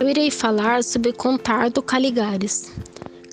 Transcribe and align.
Eu 0.00 0.08
irei 0.08 0.30
falar 0.30 0.82
sobre 0.82 1.12
Contardo 1.12 1.82
Caligares. 1.82 2.72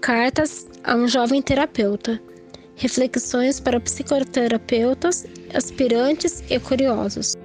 Cartas 0.01 0.67
a 0.83 0.97
um 0.97 1.07
jovem 1.07 1.41
terapeuta. 1.41 2.21
Reflexões 2.75 3.57
para 3.57 3.79
psicoterapeutas, 3.79 5.25
aspirantes 5.53 6.43
e 6.49 6.59
curiosos. 6.59 7.35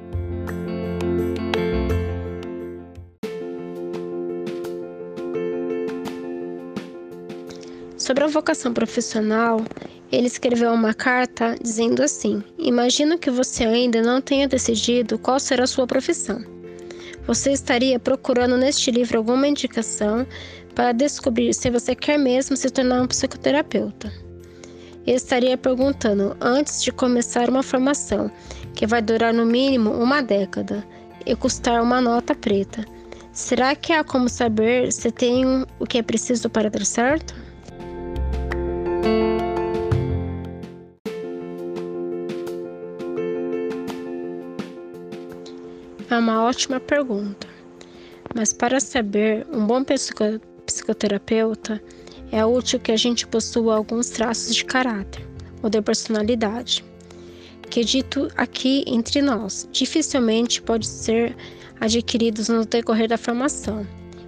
Sobre 7.97 8.25
a 8.25 8.27
vocação 8.27 8.75
profissional, 8.75 9.65
ele 10.11 10.27
escreveu 10.27 10.73
uma 10.73 10.93
carta 10.93 11.57
dizendo 11.63 12.03
assim: 12.03 12.43
Imagino 12.59 13.17
que 13.17 13.31
você 13.31 13.63
ainda 13.63 14.03
não 14.03 14.21
tenha 14.21 14.49
decidido 14.49 15.17
qual 15.17 15.39
será 15.39 15.63
a 15.63 15.69
sua 15.69 15.87
profissão. 15.87 16.52
Você 17.27 17.53
estaria 17.53 17.99
procurando 17.99 18.57
neste 18.57 18.91
livro 18.91 19.19
alguma 19.19 19.47
indicação 19.47 20.27
para 20.75 20.93
descobrir 20.93 21.55
se 21.55 21.71
você 21.71 21.95
quer 21.95 22.19
mesmo 22.19 22.57
se 22.57 22.69
tornar 22.71 23.03
um 23.03 23.07
psicoterapeuta. 23.07 24.13
Eu 25.07 25.15
estaria 25.15 25.57
perguntando 25.57 26.37
antes 26.41 26.83
de 26.83 26.93
começar 26.93 27.49
uma 27.49 27.63
formação 27.63 28.31
que 28.75 28.87
vai 28.87 29.03
durar 29.03 29.33
no 29.35 29.45
mínimo 29.45 29.91
uma 29.91 30.23
década 30.23 30.85
e 31.27 31.35
custar 31.37 31.83
uma 31.83 32.01
nota 32.01 32.35
preta. 32.35 32.85
Será 33.33 33.75
que 33.75 33.93
há 33.93 34.05
como 34.05 34.29
saber 34.29 34.93
se 34.93 35.11
tem 35.11 35.45
o 35.79 35.87
que 35.87 35.99
é 35.99 36.03
preciso 36.03 36.51
para 36.51 36.69
dar 36.69 36.85
certo? 36.85 37.35
É 46.13 46.19
uma 46.19 46.45
ótima 46.45 46.79
pergunta. 46.79 47.49
Mas 48.35 48.53
para 48.53 48.79
saber, 48.81 49.47
um 49.51 49.67
bom 49.67 49.83
psicoterapeuta 49.83 51.83
é 52.31 52.45
útil 52.45 52.79
que 52.79 52.93
a 52.93 52.99
gente 52.99 53.27
possua 53.27 53.77
alguns 53.77 54.11
traços 54.11 54.55
de 54.55 54.63
caráter 54.63 55.27
ou 55.63 55.71
de 55.71 55.81
personalidade, 55.81 56.85
que 57.71 57.83
dito 57.83 58.29
aqui 58.37 58.85
entre 58.87 59.23
nós, 59.23 59.67
dificilmente 59.73 60.61
pode 60.61 60.87
ser 60.87 61.35
adquiridos 61.81 62.51
no 62.51 62.67
decorrer 62.67 63.09
da 63.09 63.17
formação. 63.17 63.87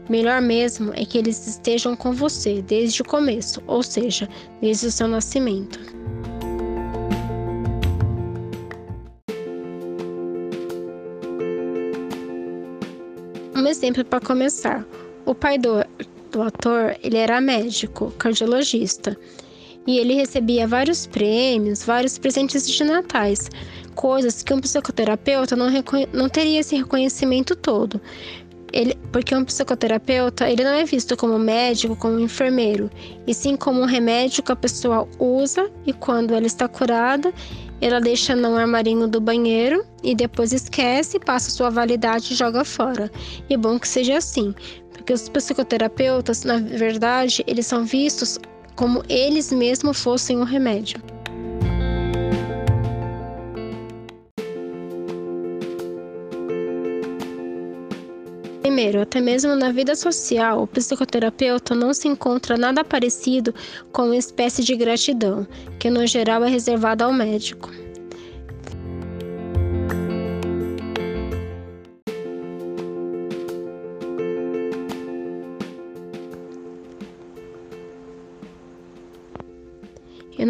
Melhor 0.09 0.41
mesmo 0.41 0.91
é 0.95 1.05
que 1.05 1.19
eles 1.19 1.47
estejam 1.47 1.95
com 1.95 2.13
você 2.13 2.63
desde 2.63 3.03
o 3.03 3.05
começo, 3.05 3.63
ou 3.67 3.83
seja, 3.83 4.27
desde 4.59 4.87
o 4.87 4.91
seu 4.91 5.07
nascimento. 5.07 5.79
Exemplo 13.85 14.05
para 14.05 14.21
começar. 14.21 14.85
O 15.27 15.35
pai 15.35 15.59
do, 15.59 15.85
do 16.33 16.43
ator, 16.43 16.97
ele 17.03 17.19
era 17.19 17.41
médico, 17.41 18.11
cardiologista, 18.19 19.17
e 19.87 19.99
ele 19.99 20.15
recebia 20.15 20.67
vários 20.67 21.07
prêmios, 21.07 21.85
vários 21.85 22.17
presentes 22.17 22.67
de 22.67 22.83
natais, 22.83 23.51
coisas 23.95 24.43
que 24.43 24.55
um 24.55 24.61
psicoterapeuta 24.61 25.55
não, 25.55 25.67
não 26.15 26.29
teria 26.31 26.61
esse 26.61 26.75
reconhecimento 26.75 27.55
todo. 27.55 28.01
Ele, 28.73 28.97
porque 29.13 29.37
um 29.37 29.45
psicoterapeuta 29.45 30.51
ele 30.51 30.65
não 30.65 30.73
é 30.73 30.85
visto 30.85 31.15
como 31.17 31.39
médico, 31.39 31.95
como 31.95 32.19
enfermeiro, 32.19 32.91
e 33.27 33.35
sim 33.35 33.55
como 33.55 33.83
um 33.83 33.85
remédio 33.85 34.43
que 34.43 34.51
a 34.51 34.57
pessoa 34.57 35.07
usa 35.19 35.71
e 35.87 35.93
quando 35.93 36.35
ela 36.35 36.47
está 36.47 36.67
curada, 36.67 37.33
ela 37.85 38.01
deixa 38.01 38.35
no 38.35 38.57
armarinho 38.57 39.07
do 39.07 39.21
banheiro 39.21 39.85
e 40.03 40.15
depois 40.15 40.55
esquece, 40.55 41.21
passa 41.21 41.51
sua 41.51 41.69
validade 41.69 42.33
e 42.33 42.35
joga 42.35 42.65
fora. 42.65 43.11
E 43.51 43.53
é 43.53 43.57
bom 43.59 43.79
que 43.79 43.87
seja 43.87 44.17
assim, 44.17 44.55
porque 44.91 45.13
os 45.13 45.29
psicoterapeutas, 45.29 46.45
na 46.45 46.57
verdade, 46.57 47.45
eles 47.47 47.67
são 47.67 47.85
vistos 47.85 48.39
como 48.75 49.03
eles 49.07 49.53
mesmos 49.53 50.03
fossem 50.03 50.39
um 50.39 50.45
remédio. 50.45 50.99
Primeiro, 58.63 59.03
até 59.03 59.21
mesmo 59.21 59.55
na 59.55 59.71
vida 59.71 59.95
social, 59.95 60.63
o 60.63 60.67
psicoterapeuta 60.67 61.75
não 61.75 61.93
se 61.93 62.09
encontra 62.09 62.57
nada 62.57 62.83
parecido 62.83 63.55
com 63.93 64.07
uma 64.07 64.17
espécie 64.17 64.65
de 64.65 64.75
gratidão, 64.75 65.47
que 65.79 65.91
no 65.91 66.07
geral 66.07 66.43
é 66.43 66.49
reservada 66.49 67.05
ao 67.05 67.13
médico. 67.13 67.84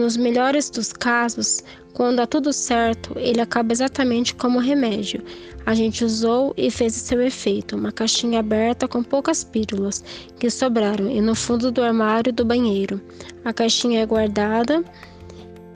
Nos 0.04 0.18
melhores 0.18 0.68
dos 0.68 0.92
casos, 0.92 1.64
quando 1.94 2.16
dá 2.16 2.26
tudo 2.26 2.52
certo, 2.52 3.14
ele 3.16 3.40
acaba 3.40 3.72
exatamente 3.72 4.34
como 4.34 4.58
remédio. 4.58 5.24
A 5.64 5.72
gente 5.72 6.04
usou 6.04 6.52
e 6.58 6.70
fez 6.70 6.92
seu 6.92 7.22
efeito, 7.22 7.74
uma 7.74 7.90
caixinha 7.90 8.40
aberta 8.40 8.86
com 8.86 9.02
poucas 9.02 9.42
pílulas 9.42 10.04
que 10.38 10.50
sobraram 10.50 11.10
e 11.10 11.22
no 11.22 11.34
fundo 11.34 11.72
do 11.72 11.82
armário 11.82 12.34
do 12.34 12.44
banheiro. 12.44 13.00
A 13.46 13.52
caixinha 13.54 14.02
é 14.02 14.06
guardada 14.06 14.84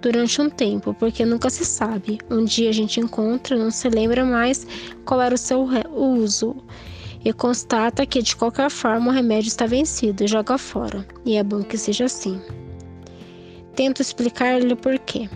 durante 0.03 0.43
um 0.43 0.51
tempo, 0.51 0.93
porque 0.93 1.25
nunca 1.25 1.49
se 1.49 1.65
sabe. 1.65 2.19
Um 2.31 2.45
dia 2.45 2.69
a 2.69 2.75
gente 2.75 3.01
encontra, 3.01 3.57
não 3.57 3.71
se 3.71 3.89
lembra 3.89 4.27
mais 4.27 4.67
qual 5.07 5.23
era 5.23 5.35
o 5.35 5.39
seu 5.39 5.67
uso 5.91 6.55
e 7.25 7.33
constata 7.33 8.05
que 8.05 8.21
de 8.21 8.37
qualquer 8.37 8.69
forma 8.69 9.11
o 9.11 9.15
remédio 9.15 9.49
está 9.49 9.65
vencido 9.65 10.23
e 10.23 10.29
joga 10.29 10.59
fora. 10.59 11.07
E 11.25 11.37
é 11.37 11.43
bom 11.43 11.63
que 11.63 11.79
seja 11.79 12.05
assim. 12.05 12.39
Tento 13.79 14.03
explicar-lhe 14.03 14.75
por 14.75 14.99
quê. 14.99 15.31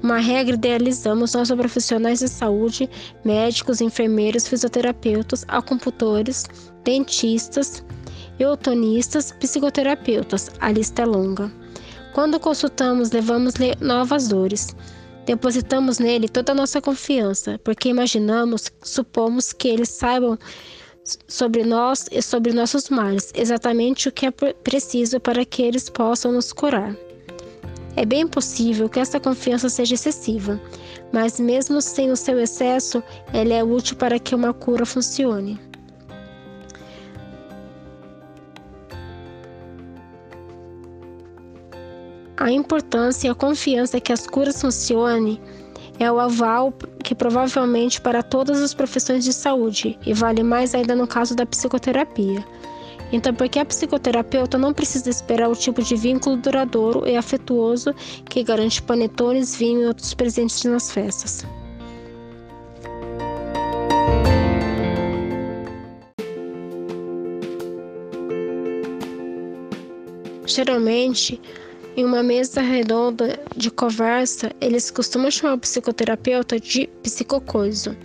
Uma 0.00 0.18
regra 0.18 0.54
idealizamos 0.54 1.34
nossos 1.34 1.56
profissionais 1.56 2.20
de 2.20 2.28
saúde, 2.28 2.88
médicos, 3.24 3.80
enfermeiros, 3.80 4.46
fisioterapeutas, 4.46 5.44
acupuntores, 5.48 6.44
dentistas, 6.84 7.84
eutonistas, 8.38 9.32
psicoterapeutas. 9.32 10.52
A 10.60 10.70
lista 10.70 11.02
é 11.02 11.04
longa. 11.04 11.52
Quando 12.14 12.38
consultamos, 12.38 13.10
levamos-lhe 13.10 13.74
novas 13.80 14.28
dores. 14.28 14.68
Depositamos 15.26 15.98
nele 15.98 16.28
toda 16.28 16.52
a 16.52 16.54
nossa 16.54 16.80
confiança, 16.80 17.58
porque 17.64 17.88
imaginamos, 17.88 18.70
supomos 18.84 19.52
que 19.52 19.66
eles 19.66 19.88
saibam 19.88 20.38
sobre 21.26 21.64
nós 21.64 22.06
e 22.12 22.22
sobre 22.22 22.52
nossos 22.52 22.88
males, 22.88 23.32
exatamente 23.34 24.08
o 24.08 24.12
que 24.12 24.26
é 24.26 24.30
preciso 24.30 25.18
para 25.18 25.44
que 25.44 25.62
eles 25.62 25.90
possam 25.90 26.30
nos 26.30 26.52
curar. 26.52 26.94
É 27.96 28.04
bem 28.04 28.26
possível 28.26 28.88
que 28.88 29.00
essa 29.00 29.18
confiança 29.18 29.68
seja 29.68 29.94
excessiva, 29.94 30.60
mas 31.12 31.40
mesmo 31.40 31.80
sem 31.80 32.10
o 32.10 32.16
seu 32.16 32.38
excesso, 32.38 33.02
ela 33.32 33.52
é 33.52 33.64
útil 33.64 33.96
para 33.96 34.18
que 34.18 34.34
uma 34.34 34.54
cura 34.54 34.86
funcione. 34.86 35.58
A 42.36 42.50
importância 42.50 43.28
e 43.28 43.30
a 43.30 43.34
confiança 43.34 44.00
que 44.00 44.12
as 44.12 44.26
curas 44.26 44.60
funcionem 44.60 45.38
é 45.98 46.10
o 46.10 46.18
aval 46.18 46.72
que 47.04 47.14
provavelmente 47.14 48.00
para 48.00 48.22
todas 48.22 48.62
as 48.62 48.72
profissões 48.72 49.24
de 49.24 49.32
saúde 49.34 49.98
e 50.06 50.14
vale 50.14 50.42
mais 50.42 50.74
ainda 50.74 50.96
no 50.96 51.06
caso 51.06 51.36
da 51.36 51.44
psicoterapia. 51.44 52.42
Então, 53.12 53.34
porque 53.34 53.58
a 53.58 53.64
psicoterapeuta 53.64 54.56
não 54.56 54.72
precisa 54.72 55.10
esperar 55.10 55.48
o 55.48 55.56
tipo 55.56 55.82
de 55.82 55.96
vínculo 55.96 56.36
duradouro 56.36 57.06
e 57.06 57.16
afetuoso 57.16 57.92
que 58.28 58.42
garante 58.42 58.80
panetones, 58.82 59.56
vinho 59.56 59.82
e 59.82 59.86
outros 59.86 60.14
presentes 60.14 60.62
nas 60.64 60.92
festas. 60.92 61.44
Geralmente, 70.46 71.40
em 71.96 72.04
uma 72.04 72.22
mesa 72.22 72.60
redonda 72.60 73.38
de 73.56 73.70
conversa, 73.70 74.50
eles 74.60 74.90
costumam 74.90 75.30
chamar 75.30 75.54
o 75.54 75.58
psicoterapeuta 75.58 76.58
de 76.58 76.88
psicocoiso, 77.02 77.96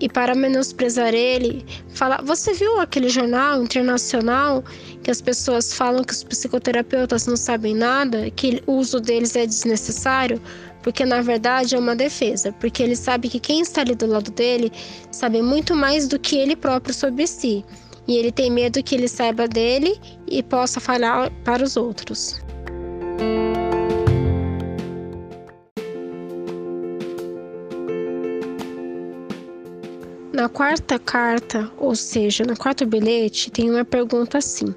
e 0.00 0.08
para 0.08 0.34
menosprezar 0.34 1.14
ele, 1.14 1.64
falar: 1.94 2.22
Você 2.22 2.54
viu 2.54 2.80
aquele 2.80 3.08
jornal 3.08 3.62
internacional 3.62 4.64
que 5.02 5.10
as 5.10 5.20
pessoas 5.20 5.74
falam 5.74 6.02
que 6.02 6.12
os 6.12 6.24
psicoterapeutas 6.24 7.26
não 7.26 7.36
sabem 7.36 7.74
nada, 7.74 8.30
que 8.30 8.62
o 8.66 8.72
uso 8.72 8.98
deles 8.98 9.36
é 9.36 9.46
desnecessário? 9.46 10.40
Porque 10.82 11.04
na 11.04 11.20
verdade 11.20 11.74
é 11.74 11.78
uma 11.78 11.94
defesa, 11.94 12.52
porque 12.52 12.82
ele 12.82 12.96
sabe 12.96 13.28
que 13.28 13.38
quem 13.38 13.60
está 13.60 13.82
ali 13.82 13.94
do 13.94 14.06
lado 14.06 14.30
dele 14.30 14.72
sabe 15.10 15.42
muito 15.42 15.76
mais 15.76 16.08
do 16.08 16.18
que 16.18 16.36
ele 16.36 16.56
próprio 16.56 16.94
sobre 16.94 17.26
si. 17.26 17.64
E 18.08 18.16
ele 18.16 18.32
tem 18.32 18.50
medo 18.50 18.82
que 18.82 18.94
ele 18.94 19.06
saiba 19.06 19.46
dele 19.46 20.00
e 20.26 20.42
possa 20.42 20.80
falar 20.80 21.30
para 21.44 21.62
os 21.62 21.76
outros. 21.76 22.40
Na 30.40 30.48
quarta 30.48 30.98
carta, 30.98 31.70
ou 31.76 31.94
seja, 31.94 32.44
no 32.44 32.56
quarto 32.56 32.86
bilhete, 32.86 33.50
tem 33.50 33.68
uma 33.68 33.84
pergunta 33.84 34.38
assim: 34.38 34.74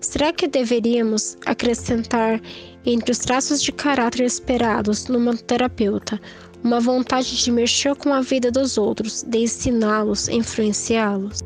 Será 0.00 0.32
que 0.32 0.48
deveríamos 0.48 1.36
acrescentar 1.44 2.40
entre 2.86 3.12
os 3.12 3.18
traços 3.18 3.62
de 3.62 3.72
caráter 3.72 4.24
esperados 4.24 5.08
numa 5.08 5.36
terapeuta 5.36 6.18
uma 6.64 6.80
vontade 6.80 7.36
de 7.36 7.52
mexer 7.52 7.94
com 7.96 8.14
a 8.14 8.22
vida 8.22 8.50
dos 8.50 8.78
outros, 8.78 9.22
de 9.22 9.40
ensiná-los, 9.40 10.28
influenciá-los? 10.28 11.40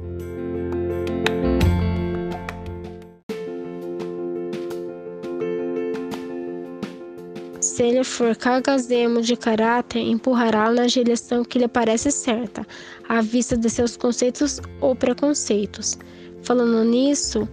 Se 7.77 7.83
ele 7.83 8.03
for 8.05 8.35
cagazemo 8.35 9.21
de 9.21 9.37
caráter, 9.37 10.01
empurrará-lo 10.01 10.77
na 10.77 10.87
direção 10.87 11.45
que 11.45 11.59
lhe 11.59 11.69
parece 11.69 12.11
certa, 12.11 12.67
à 13.07 13.21
vista 13.21 13.55
de 13.55 13.69
seus 13.69 13.99
conceitos 13.99 14.63
ou 14.81 14.97
preconceitos. 14.97 15.99
Falando 16.43 16.83
nisso, 16.85 17.47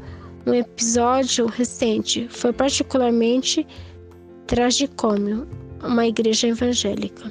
um 0.45 0.53
episódio 0.53 1.45
recente 1.47 2.25
foi 2.29 2.53
particularmente 2.53 3.67
tragicômico. 4.47 5.45
Uma 5.83 6.07
igreja 6.07 6.47
evangélica 6.47 7.29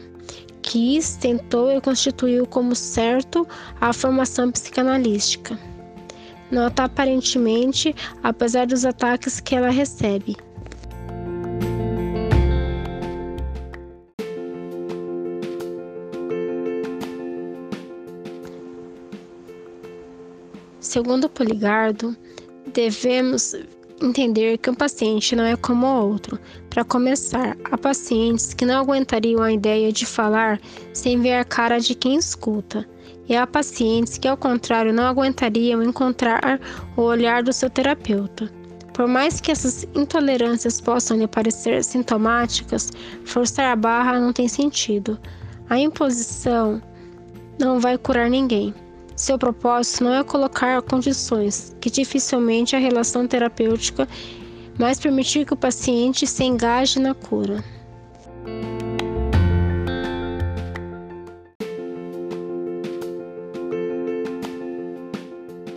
quis, 0.61 1.17
tentou 1.17 1.73
e 1.73 1.81
constituiu 1.81 2.47
como 2.47 2.75
certo 2.75 3.49
a 3.81 3.95
formação 3.95 4.53
psicanalística. 4.53 5.59
Nota 6.51 6.85
aparentemente, 6.85 7.95
apesar 8.23 8.67
dos 8.67 8.85
ataques 8.85 9.41
que 9.41 9.57
ela 9.57 9.71
recebe. 9.71 10.37
Segundo 20.93 21.27
Poligardo, 21.27 22.15
devemos 22.75 23.57
entender 24.03 24.59
que 24.59 24.69
um 24.69 24.75
paciente 24.75 25.35
não 25.35 25.43
é 25.43 25.57
como 25.57 25.87
outro. 25.87 26.39
Para 26.69 26.85
começar, 26.85 27.57
há 27.65 27.79
pacientes 27.79 28.53
que 28.53 28.67
não 28.67 28.79
aguentariam 28.79 29.43
a 29.43 29.51
ideia 29.51 29.91
de 29.91 30.05
falar 30.05 30.61
sem 30.93 31.19
ver 31.19 31.37
a 31.37 31.45
cara 31.45 31.81
de 31.81 31.95
quem 31.95 32.17
escuta. 32.17 32.87
E 33.27 33.35
há 33.35 33.47
pacientes 33.47 34.19
que, 34.19 34.29
ao 34.29 34.37
contrário, 34.37 34.93
não 34.93 35.05
aguentariam 35.05 35.83
encontrar 35.83 36.61
o 36.95 37.01
olhar 37.01 37.43
do 37.43 37.55
seu 37.55 37.71
terapeuta. 37.71 38.53
Por 38.93 39.09
mais 39.09 39.41
que 39.41 39.51
essas 39.51 39.85
intolerâncias 39.95 40.79
possam 40.79 41.17
lhe 41.17 41.27
parecer 41.27 41.83
sintomáticas, 41.83 42.93
forçar 43.25 43.73
a 43.73 43.77
barra 43.77 44.21
não 44.21 44.31
tem 44.31 44.47
sentido. 44.47 45.19
A 45.71 45.79
imposição 45.79 46.83
não 47.59 47.81
vai 47.81 47.97
curar 47.97 48.29
ninguém. 48.29 48.75
Seu 49.15 49.39
propósito 49.39 50.05
não 50.05 50.15
é 50.15 50.25
colocar 50.25 50.81
condições 50.83 51.77
que 51.81 51.91
dificilmente 51.91 52.75
a 52.75 52.79
relação 52.79 53.27
terapêutica, 53.27 54.09
mas 54.79 54.99
permitir 54.99 55.45
que 55.45 55.53
o 55.53 55.57
paciente 55.57 56.27
se 56.27 56.45
engaje 56.45 56.99
na 56.99 57.15
cura. 57.15 57.63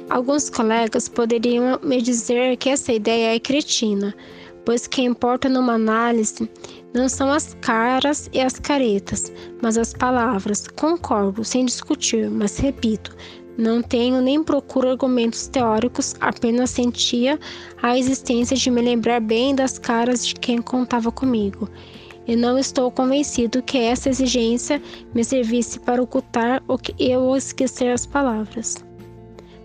Alguns 0.09 0.49
colegas 0.49 1.09
poderiam 1.09 1.77
me 1.83 2.01
dizer 2.01 2.55
que 2.55 2.69
essa 2.69 2.93
ideia 2.93 3.35
é 3.35 3.39
cretina, 3.39 4.15
pois 4.63 4.85
o 4.85 4.89
que 4.89 5.01
importa 5.01 5.49
numa 5.49 5.73
análise 5.73 6.49
não 6.95 7.09
são 7.09 7.29
as 7.29 7.53
caras 7.59 8.29
e 8.31 8.39
as 8.39 8.57
caretas, 8.57 9.31
mas 9.61 9.77
as 9.77 9.93
palavras. 9.93 10.65
Concordo, 10.65 11.43
sem 11.43 11.65
discutir, 11.65 12.29
mas 12.29 12.57
repito, 12.57 13.15
não 13.57 13.81
tenho 13.81 14.21
nem 14.21 14.41
procuro 14.41 14.89
argumentos 14.89 15.47
teóricos, 15.47 16.15
apenas 16.21 16.69
sentia 16.69 17.37
a 17.83 17.97
existência 17.97 18.55
de 18.55 18.71
me 18.71 18.81
lembrar 18.81 19.19
bem 19.19 19.53
das 19.53 19.77
caras 19.77 20.25
de 20.25 20.35
quem 20.35 20.61
contava 20.61 21.11
comigo. 21.11 21.69
E 22.25 22.35
não 22.35 22.57
estou 22.57 22.89
convencido 22.89 23.61
que 23.61 23.77
essa 23.77 24.09
exigência 24.09 24.81
me 25.13 25.23
servisse 25.23 25.79
para 25.81 26.01
ocultar 26.01 26.63
o 26.67 26.77
que 26.77 26.95
eu 26.97 27.35
esquecer 27.35 27.91
as 27.91 28.05
palavras. 28.05 28.77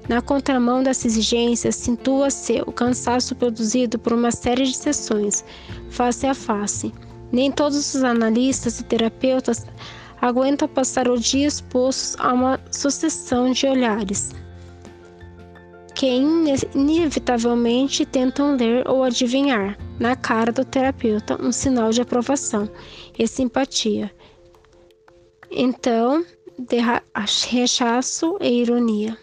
Na 0.09 0.21
contramão 0.21 0.83
dessa 0.83 1.07
exigência, 1.07 1.71
sintua-se 1.71 2.61
o 2.67 2.73
cansaço 2.73 3.37
produzido 3.37 3.99
por 3.99 4.13
uma 4.13 4.33
série 4.33 4.65
de 4.65 4.77
sessões, 4.77 5.45
face 5.89 6.27
a 6.27 6.35
face 6.35 6.93
nem 7.33 7.51
todos 7.51 7.95
os 7.95 8.03
analistas 8.03 8.81
e 8.81 8.85
terapeutas 8.85 9.67
aguentam 10.21 10.69
passar 10.69 11.09
o 11.09 11.19
dia 11.19 11.47
expostos 11.47 12.17
a 12.19 12.33
uma 12.33 12.61
sucessão 12.71 13.53
de 13.53 13.67
olhares 13.67 14.31
que 16.01 16.07
inevitavelmente 16.75 18.07
tentam 18.07 18.57
ler 18.57 18.89
ou 18.89 19.05
adivinhar 19.05 19.77
na 19.99 20.17
cara 20.17 20.51
do 20.51 20.65
terapeuta 20.65 21.37
um 21.39 21.53
sinal 21.53 21.91
de 21.91 22.01
aprovação 22.01 22.71
e 23.19 23.29
simpatia. 23.29 24.11
Então, 25.51 26.25
de 26.59 26.79
rechaço 27.51 28.39
e 28.41 28.63
ironia. 28.63 29.15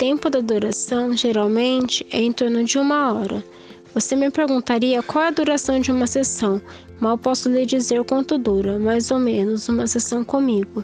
Tempo 0.00 0.30
da 0.30 0.40
duração 0.40 1.14
geralmente 1.14 2.06
é 2.10 2.22
em 2.22 2.32
torno 2.32 2.64
de 2.64 2.78
uma 2.78 3.12
hora. 3.12 3.44
Você 3.92 4.16
me 4.16 4.30
perguntaria 4.30 5.02
qual 5.02 5.24
é 5.24 5.28
a 5.28 5.30
duração 5.30 5.78
de 5.78 5.92
uma 5.92 6.06
sessão. 6.06 6.58
Mal 6.98 7.18
posso 7.18 7.50
lhe 7.50 7.66
dizer 7.66 8.02
quanto 8.04 8.38
dura, 8.38 8.78
mais 8.78 9.10
ou 9.10 9.18
menos, 9.18 9.68
uma 9.68 9.86
sessão 9.86 10.24
comigo. 10.24 10.82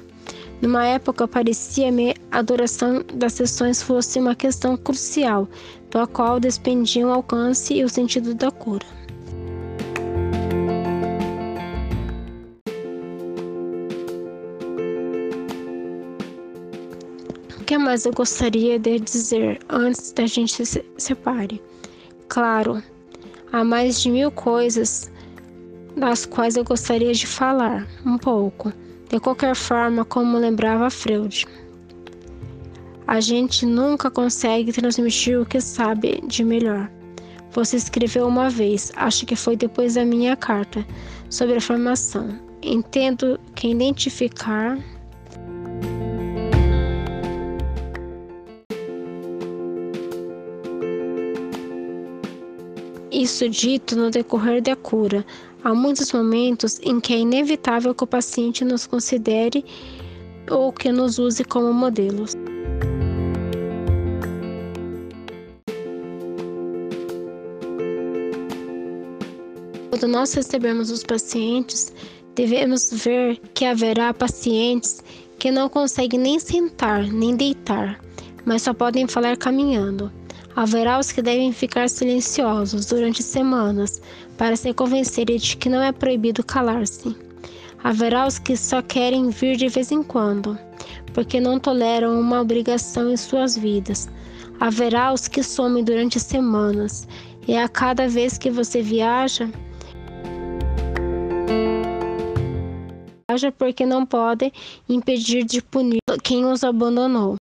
Numa 0.60 0.84
época, 0.84 1.26
parecia-me 1.26 2.14
a 2.30 2.42
duração 2.42 3.02
das 3.14 3.32
sessões 3.32 3.82
fosse 3.82 4.18
uma 4.18 4.34
questão 4.34 4.76
crucial, 4.76 5.48
da 5.90 6.06
qual 6.06 6.38
dependiam 6.38 7.08
o 7.08 7.14
alcance 7.14 7.72
e 7.72 7.84
o 7.84 7.88
sentido 7.88 8.34
da 8.34 8.50
cura. 8.50 8.84
Que 17.66 17.76
mais 17.76 18.06
eu 18.06 18.12
gostaria 18.12 18.78
de 18.78 19.00
dizer 19.00 19.58
antes 19.68 20.12
da 20.12 20.24
gente 20.24 20.64
se 20.64 20.84
separe? 20.96 21.60
Claro, 22.28 22.80
há 23.52 23.64
mais 23.64 24.00
de 24.00 24.08
mil 24.08 24.30
coisas 24.30 25.10
das 25.96 26.24
quais 26.24 26.56
eu 26.56 26.62
gostaria 26.62 27.12
de 27.12 27.26
falar 27.26 27.84
um 28.06 28.16
pouco, 28.18 28.72
de 29.08 29.18
qualquer 29.18 29.56
forma, 29.56 30.04
como 30.04 30.38
lembrava 30.38 30.88
Freud. 30.90 31.44
A 33.04 33.18
gente 33.18 33.66
nunca 33.66 34.12
consegue 34.12 34.72
transmitir 34.72 35.40
o 35.40 35.46
que 35.46 35.60
sabe 35.60 36.22
de 36.24 36.44
melhor. 36.44 36.88
Você 37.50 37.76
escreveu 37.76 38.28
uma 38.28 38.48
vez, 38.48 38.92
acho 38.94 39.26
que 39.26 39.34
foi 39.34 39.56
depois 39.56 39.94
da 39.94 40.04
minha 40.04 40.36
carta, 40.36 40.86
sobre 41.28 41.56
a 41.56 41.60
formação. 41.60 42.38
Entendo 42.62 43.40
que 43.56 43.68
identificar 43.68 44.78
Isso 53.26 53.48
dito 53.48 53.96
no 53.96 54.08
decorrer 54.08 54.62
da 54.62 54.76
cura, 54.76 55.26
há 55.64 55.74
muitos 55.74 56.12
momentos 56.12 56.78
em 56.80 57.00
que 57.00 57.12
é 57.12 57.18
inevitável 57.18 57.92
que 57.92 58.04
o 58.04 58.06
paciente 58.06 58.64
nos 58.64 58.86
considere 58.86 59.64
ou 60.48 60.72
que 60.72 60.92
nos 60.92 61.18
use 61.18 61.42
como 61.42 61.72
modelos. 61.72 62.34
Quando 69.90 70.06
nós 70.06 70.32
recebemos 70.32 70.92
os 70.92 71.02
pacientes, 71.02 71.92
devemos 72.36 72.92
ver 72.92 73.40
que 73.54 73.64
haverá 73.64 74.14
pacientes 74.14 75.02
que 75.36 75.50
não 75.50 75.68
conseguem 75.68 76.20
nem 76.20 76.38
sentar, 76.38 77.02
nem 77.02 77.34
deitar, 77.34 78.00
mas 78.44 78.62
só 78.62 78.72
podem 78.72 79.08
falar 79.08 79.36
caminhando. 79.36 80.12
Haverá 80.56 80.98
os 80.98 81.12
que 81.12 81.20
devem 81.20 81.52
ficar 81.52 81.86
silenciosos 81.90 82.86
durante 82.86 83.22
semanas 83.22 84.00
para 84.38 84.56
se 84.56 84.72
convencerem 84.72 85.36
de 85.36 85.54
que 85.54 85.68
não 85.68 85.82
é 85.82 85.92
proibido 85.92 86.42
calar-se. 86.42 87.14
Haverá 87.84 88.26
os 88.26 88.38
que 88.38 88.56
só 88.56 88.80
querem 88.80 89.28
vir 89.28 89.58
de 89.58 89.68
vez 89.68 89.92
em 89.92 90.02
quando, 90.02 90.58
porque 91.12 91.38
não 91.38 91.60
toleram 91.60 92.18
uma 92.18 92.40
obrigação 92.40 93.10
em 93.10 93.18
suas 93.18 93.54
vidas. 93.54 94.08
Haverá 94.58 95.12
os 95.12 95.28
que 95.28 95.42
somem 95.42 95.84
durante 95.84 96.18
semanas, 96.18 97.06
e 97.46 97.54
a 97.54 97.68
cada 97.68 98.08
vez 98.08 98.38
que 98.38 98.50
você 98.50 98.80
viaja, 98.80 99.50
viaja 103.28 103.52
porque 103.52 103.84
não 103.84 104.06
pode 104.06 104.50
impedir 104.88 105.44
de 105.44 105.60
punir 105.60 105.98
quem 106.22 106.46
os 106.46 106.64
abandonou. 106.64 107.36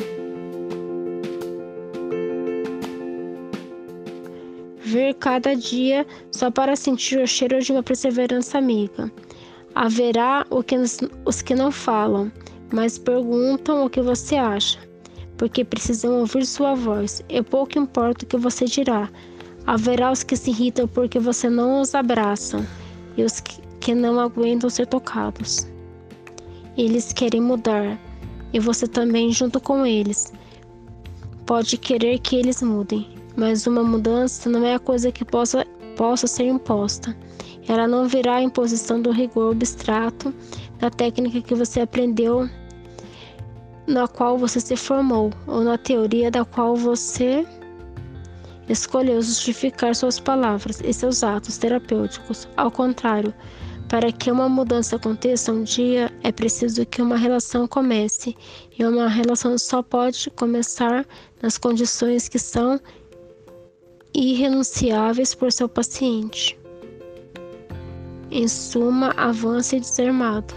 Cada 5.14 5.56
dia 5.56 6.06
só 6.32 6.50
para 6.52 6.76
sentir 6.76 7.20
o 7.20 7.28
cheiro 7.28 7.62
de 7.62 7.72
uma 7.72 7.84
perseverança 7.84 8.58
amiga. 8.58 9.12
Haverá 9.74 10.46
os 11.26 11.42
que 11.42 11.56
não 11.56 11.72
falam, 11.72 12.32
mas 12.74 12.98
perguntam 12.98 13.86
o 13.86 13.90
que 13.90 14.02
você 14.02 14.36
acha, 14.36 14.80
porque 15.38 15.64
precisam 15.64 16.20
ouvir 16.20 16.46
sua 16.46 16.74
voz, 16.76 17.24
e 17.30 17.42
pouco 17.42 17.80
importa 17.80 18.26
o 18.26 18.28
que 18.28 18.38
você 18.38 18.66
dirá. 18.66 19.10
Haverá 19.66 20.12
os 20.12 20.24
que 20.24 20.36
se 20.36 20.50
irritam 20.50 20.88
porque 20.88 21.20
você 21.20 21.50
não 21.50 21.82
os 21.82 21.96
abraça, 21.96 22.66
e 23.16 23.24
os 23.24 23.42
que 23.80 23.96
não 23.96 24.20
aguentam 24.20 24.70
ser 24.70 24.88
tocados. 24.88 25.68
Eles 26.78 27.14
querem 27.14 27.42
mudar, 27.42 27.98
e 28.54 28.60
você 28.60 28.88
também 28.88 29.32
junto 29.32 29.60
com 29.60 29.86
eles. 29.86 30.34
Pode 31.46 31.78
querer 31.78 32.20
que 32.20 32.36
eles 32.36 32.62
mudem, 32.62 33.08
mas 33.42 33.66
uma 33.66 33.84
mudança 33.84 34.48
não 34.48 34.64
é 34.64 34.76
a 34.76 34.80
coisa 34.80 35.12
que 35.12 35.26
possa, 35.26 35.66
possa 35.98 36.28
ser 36.28 36.44
imposta. 36.44 37.18
Ela 37.68 37.88
não 37.88 38.08
virá 38.08 38.36
a 38.36 38.44
imposição 38.44 39.02
do 39.02 39.10
rigor 39.10 39.54
abstrato 39.54 40.32
da 40.78 40.92
técnica 40.92 41.42
que 41.42 41.56
você 41.56 41.82
aprendeu, 41.82 42.48
na 43.88 44.08
qual 44.08 44.38
você 44.38 44.60
se 44.60 44.76
formou, 44.76 45.32
ou 45.48 45.64
na 45.64 45.76
teoria 45.76 46.30
da 46.30 46.46
qual 46.46 46.76
você 46.76 47.44
escolheu 48.70 49.20
justificar 49.20 49.96
suas 49.96 50.20
palavras 50.20 50.80
e 50.80 50.94
seus 50.94 51.24
atos 51.24 51.58
terapêuticos. 51.58 52.48
Ao 52.56 52.70
contrário, 52.70 53.34
para 53.90 54.12
que 54.12 54.30
uma 54.30 54.48
mudança 54.48 54.98
aconteça 54.98 55.52
um 55.52 55.64
dia, 55.64 56.14
é 56.24 56.32
preciso 56.32 56.86
que 56.86 57.02
uma 57.02 57.18
relação 57.18 57.68
comece, 57.68 58.38
e 58.78 58.86
uma 58.86 59.10
relação 59.10 59.58
só 59.58 59.82
pode 59.82 60.30
começar 60.30 61.08
nas 61.42 61.58
condições 61.58 62.30
que 62.30 62.38
são 62.38 62.80
irrenunciáveis 64.14 65.34
por 65.34 65.52
seu 65.52 65.70
paciente. 65.70 66.58
Em 68.30 68.48
suma, 68.48 69.12
avance 69.18 69.80
desarmado. 69.80 70.54